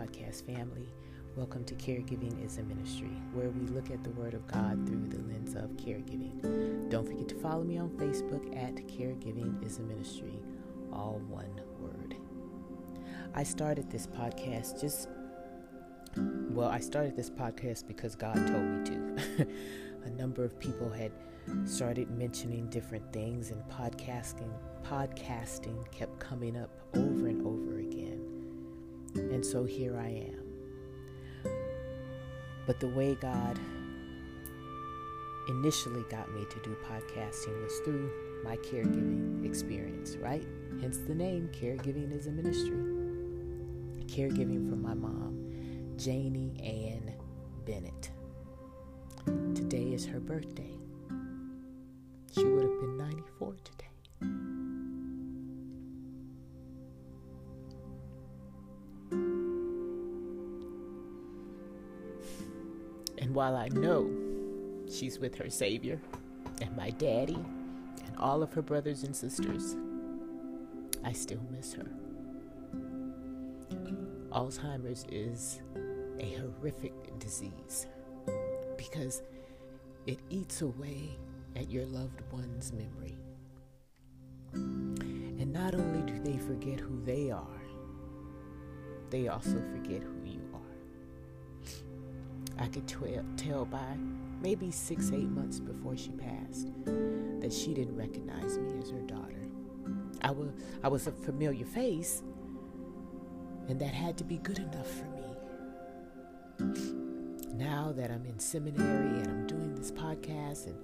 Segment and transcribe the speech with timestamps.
[0.00, 0.88] podcast family.
[1.36, 5.08] Welcome to Caregiving is a Ministry, where we look at the Word of God through
[5.08, 6.88] the lens of caregiving.
[6.88, 10.42] Don't forget to follow me on Facebook at Caregiving is a Ministry,
[10.90, 12.16] all one word.
[13.34, 15.08] I started this podcast just,
[16.16, 19.46] well, I started this podcast because God told me to.
[20.04, 21.12] a number of people had
[21.66, 24.50] started mentioning different things, and podcasting
[24.82, 28.09] podcasting kept coming up over and over again.
[29.14, 31.50] And so here I am.
[32.66, 33.58] But the way God
[35.48, 38.10] initially got me to do podcasting was through
[38.44, 40.46] my caregiving experience, right?
[40.80, 42.76] Hence the name Caregiving is a Ministry.
[44.06, 47.14] Caregiving for my mom, Janie Ann
[47.66, 48.10] Bennett.
[49.54, 50.72] Today is her birthday.
[52.32, 53.39] She would have been 94
[63.30, 64.10] And while I know
[64.90, 66.00] she's with her Savior
[66.60, 67.38] and my daddy
[68.04, 69.76] and all of her brothers and sisters,
[71.04, 71.86] I still miss her.
[74.32, 75.60] Alzheimer's is
[76.18, 77.86] a horrific disease
[78.76, 79.22] because
[80.06, 81.16] it eats away
[81.54, 83.16] at your loved one's memory.
[84.54, 87.62] And not only do they forget who they are,
[89.10, 90.19] they also forget who.
[92.60, 92.86] I could
[93.36, 93.96] tell by
[94.42, 96.68] maybe six, eight months before she passed
[97.40, 99.48] that she didn't recognize me as her daughter.
[100.22, 100.50] I was,
[100.84, 102.22] was a familiar face,
[103.68, 105.22] and that had to be good enough for me.
[107.54, 110.76] Now that I'm in seminary and I'm doing this podcast and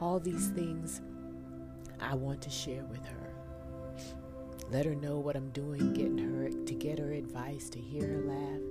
[0.00, 1.00] all these things
[2.00, 3.34] I want to share with her.
[4.70, 8.22] Let her know what I'm doing, getting her to get her advice, to hear her
[8.22, 8.61] laugh.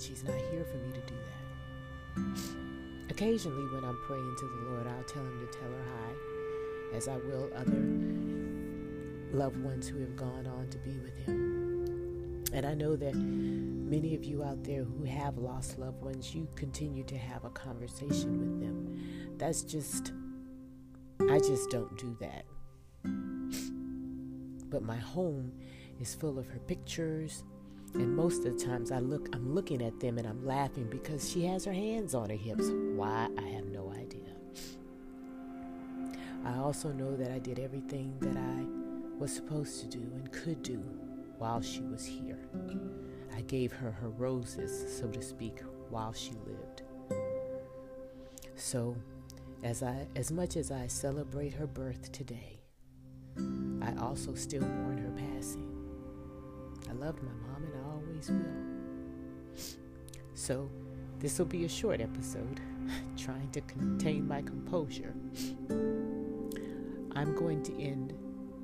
[0.00, 3.10] But she's not here for me to do that.
[3.10, 7.06] Occasionally, when I'm praying to the Lord, I'll tell him to tell her hi, as
[7.06, 7.84] I will other
[9.36, 12.46] loved ones who have gone on to be with him.
[12.54, 16.48] And I know that many of you out there who have lost loved ones, you
[16.56, 19.36] continue to have a conversation with them.
[19.36, 20.14] That's just,
[21.28, 22.46] I just don't do that.
[24.70, 25.52] But my home
[26.00, 27.44] is full of her pictures,
[27.94, 31.28] and most of the times I look, I'm looking at them and I'm laughing because
[31.28, 32.70] she has her hands on her hips.
[32.70, 33.28] Why?
[33.36, 34.20] I have no idea.
[36.44, 38.64] I also know that I did everything that I
[39.18, 40.82] was supposed to do and could do
[41.38, 42.38] while she was here.
[43.34, 46.82] I gave her her roses, so to speak, while she lived.
[48.54, 48.96] So,
[49.62, 52.60] as I as much as I celebrate her birth today,
[53.82, 55.69] I also still mourn her passing.
[56.90, 59.54] I loved my mom and I always will.
[60.34, 60.68] So,
[61.20, 62.60] this will be a short episode,
[63.16, 65.14] trying to contain my composure.
[67.14, 68.14] I'm going to end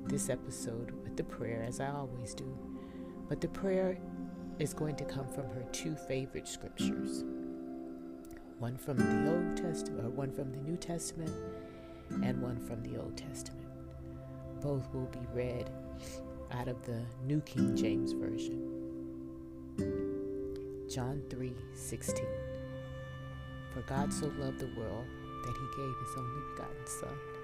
[0.05, 2.57] this episode with the prayer as I always do.
[3.29, 3.97] But the prayer
[4.59, 7.23] is going to come from her two favorite scriptures
[8.59, 11.31] one from the Old Testament, or one from the New Testament,
[12.23, 13.67] and one from the Old Testament.
[14.61, 15.69] Both will be read
[16.51, 18.63] out of the New King James Version.
[20.89, 22.25] John 3 16.
[23.73, 25.05] For God so loved the world
[25.45, 27.37] that he gave his only begotten Son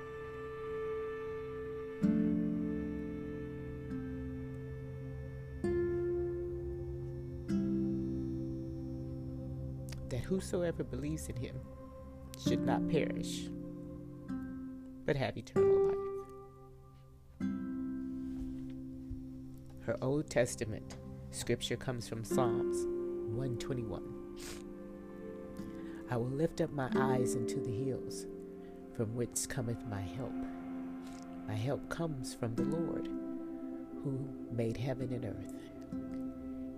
[10.14, 11.56] that whosoever believes in him
[12.48, 13.50] should not perish,
[15.08, 16.13] but have eternal life.
[19.86, 20.96] Her Old Testament
[21.32, 22.86] scripture comes from Psalms
[23.36, 24.02] 121.
[26.10, 28.26] I will lift up my eyes into the hills,
[28.96, 30.32] from whence cometh my help.
[31.50, 33.10] My help comes from the Lord,
[34.06, 35.54] who made heaven and earth.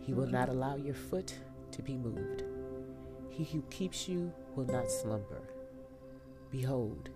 [0.04, 1.36] He will not allow your foot
[1.74, 2.44] to be moved.
[3.30, 5.44] He who keeps you will not slumber.
[6.50, 7.12] Behold,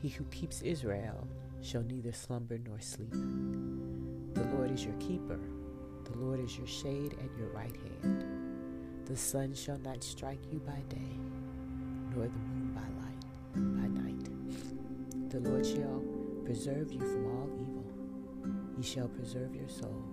[0.00, 1.28] he who keeps Israel
[1.60, 3.14] shall neither slumber nor sleep.
[4.72, 5.38] Is your keeper.
[6.04, 8.24] The Lord is your shade at your right hand.
[9.04, 11.18] The sun shall not strike you by day,
[12.14, 13.22] nor the moon by light
[13.54, 15.30] by night.
[15.30, 16.02] The Lord shall
[16.46, 17.84] preserve you from all evil.
[18.74, 20.04] He shall preserve your soul.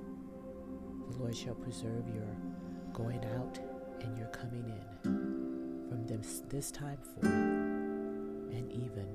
[1.11, 2.35] The Lord shall preserve your
[2.91, 3.57] going out
[4.01, 9.07] and your coming in from this, this time forth and even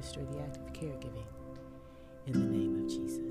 [0.00, 1.26] administer the act of caregiving.
[2.26, 3.29] In the name of Jesus.